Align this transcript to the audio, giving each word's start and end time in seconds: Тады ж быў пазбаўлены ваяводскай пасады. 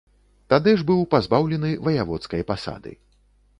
Тады 0.53 0.73
ж 0.79 0.85
быў 0.87 1.03
пазбаўлены 1.11 1.75
ваяводскай 1.85 2.47
пасады. 2.51 2.91